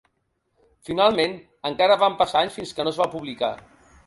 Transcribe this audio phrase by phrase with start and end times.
[0.89, 1.35] Finalment,
[1.71, 3.53] encara van passar anys fins que no es va publicar.